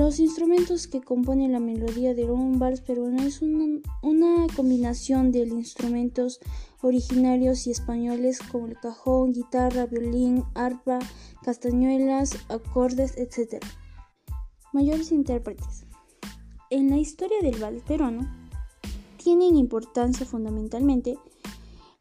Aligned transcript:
Los 0.00 0.18
instrumentos 0.18 0.86
que 0.86 1.02
componen 1.02 1.52
la 1.52 1.60
melodía 1.60 2.14
de 2.14 2.24
un 2.24 2.58
vals 2.58 2.80
peruano 2.80 3.22
es 3.22 3.42
una, 3.42 3.82
una, 4.00 4.46
combinación 4.56 5.30
de 5.30 5.40
instrumentos 5.40 6.40
originarios 6.80 7.66
y 7.66 7.70
españoles 7.70 8.38
como 8.50 8.66
el 8.66 8.80
cajón, 8.80 9.34
guitarra, 9.34 9.84
violín, 9.84 10.42
arpa, 10.54 11.00
castañuelas, 11.42 12.34
acordes, 12.48 13.14
etc. 13.18 13.62
Mayores 14.72 15.12
intérpretes. 15.12 15.84
En 16.70 16.88
la 16.88 16.96
historia 16.96 17.36
del 17.42 17.60
vals 17.60 17.82
peruano 17.82 18.26
tienen 19.22 19.54
importancia 19.54 20.24
fundamentalmente 20.24 21.18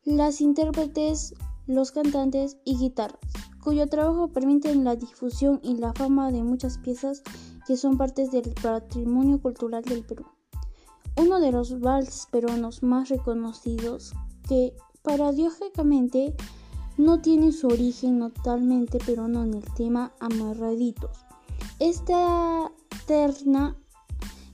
las 0.06 0.39
intérpretes, 0.39 1.34
los 1.70 1.92
cantantes 1.92 2.58
y 2.66 2.78
guitarras, 2.78 3.20
cuyo 3.64 3.88
trabajo 3.88 4.30
permite 4.30 4.74
la 4.74 4.96
difusión 4.96 5.60
y 5.62 5.78
la 5.78 5.93
fama 5.93 6.32
de 6.32 6.42
muchas 6.42 6.80
piezas 6.80 7.21
que 7.68 7.78
son 7.78 7.96
partes 7.96 8.32
del 8.32 8.56
patrimonio 8.60 9.39
cultural 9.39 9.84
del 9.84 10.04
Perú. 10.04 10.26
Uno 11.16 11.40
de 11.40 11.52
los 11.52 11.79
vals 11.79 12.28
peruanos 12.32 12.82
más 12.82 13.10
reconocidos 13.10 14.14
que 14.48 14.74
paradójicamente 15.04 16.36
no 16.98 17.21
tiene 17.21 17.52
su 17.52 17.68
origen 17.68 18.18
totalmente 18.20 18.98
peruano 18.98 19.43
en 19.43 19.54
el 19.54 19.74
tema 19.76 20.12
amarraditos. 20.20 21.24
Esta 21.78 22.71
terna 23.06 23.78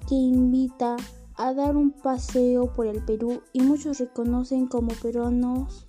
que 0.10 0.16
invita 0.16 0.98
a 1.38 1.54
dar 1.54 1.78
un 1.78 1.92
paseo 1.92 2.74
por 2.74 2.88
el 2.88 3.06
Perú 3.06 3.42
y 3.54 3.62
muchos 3.62 4.00
reconocen 4.00 4.68
como 4.68 4.90
peruanos 5.02 5.88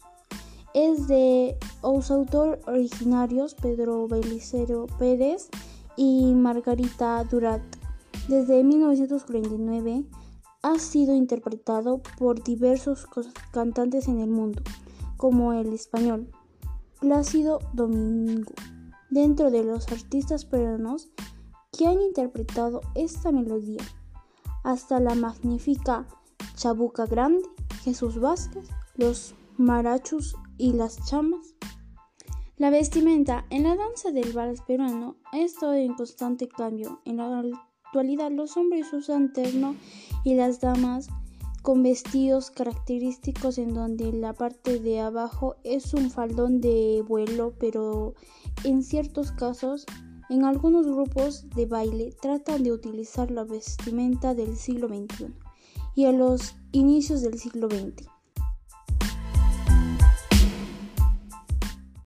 es 0.76 1.08
de 1.08 1.56
los 1.82 2.10
autores 2.10 2.62
originarios 2.66 3.54
Pedro 3.54 4.06
Belicero 4.08 4.86
Pérez 4.98 5.48
y 5.96 6.34
Margarita 6.34 7.24
Durat. 7.24 7.62
Desde 8.28 8.62
1949 8.62 10.04
ha 10.60 10.78
sido 10.78 11.14
interpretado 11.14 12.02
por 12.18 12.44
diversos 12.44 13.06
cantantes 13.52 14.06
en 14.06 14.20
el 14.20 14.28
mundo, 14.28 14.60
como 15.16 15.54
el 15.54 15.72
español 15.72 16.30
Plácido 17.00 17.60
Domingo. 17.72 18.52
Dentro 19.08 19.50
de 19.50 19.64
los 19.64 19.88
artistas 19.88 20.44
peruanos 20.44 21.08
que 21.72 21.86
han 21.86 22.02
interpretado 22.02 22.82
esta 22.94 23.32
melodía, 23.32 23.82
hasta 24.62 25.00
la 25.00 25.14
magnífica 25.14 26.06
Chabuca 26.54 27.06
Grande, 27.06 27.48
Jesús 27.82 28.20
Vázquez, 28.20 28.68
los 28.96 29.34
Marachus 29.58 30.36
y 30.58 30.72
las 30.72 31.02
Chamas, 31.06 31.54
la 32.58 32.68
vestimenta 32.68 33.46
en 33.48 33.62
la 33.62 33.74
danza 33.74 34.10
del 34.10 34.32
vals 34.32 34.60
peruano 34.60 35.16
ha 35.32 35.38
estado 35.38 35.72
en 35.72 35.94
constante 35.94 36.46
cambio. 36.46 37.00
En 37.06 37.16
la 37.16 37.42
actualidad 37.84 38.30
los 38.30 38.56
hombres 38.58 38.92
usan 38.92 39.32
terno 39.32 39.74
y 40.24 40.34
las 40.34 40.60
damas 40.60 41.08
con 41.62 41.82
vestidos 41.82 42.50
característicos 42.50 43.56
en 43.56 43.72
donde 43.72 44.12
la 44.12 44.34
parte 44.34 44.78
de 44.78 45.00
abajo 45.00 45.56
es 45.64 45.94
un 45.94 46.10
faldón 46.10 46.60
de 46.60 47.02
vuelo, 47.08 47.54
pero 47.58 48.14
en 48.64 48.82
ciertos 48.82 49.32
casos, 49.32 49.86
en 50.28 50.44
algunos 50.44 50.86
grupos 50.86 51.48
de 51.50 51.64
baile 51.64 52.14
tratan 52.20 52.62
de 52.62 52.72
utilizar 52.72 53.30
la 53.30 53.44
vestimenta 53.44 54.34
del 54.34 54.56
siglo 54.56 54.88
XXI 54.88 55.28
y 55.94 56.04
a 56.04 56.12
los 56.12 56.56
inicios 56.72 57.22
del 57.22 57.38
siglo 57.38 57.68
XX. 57.68 58.15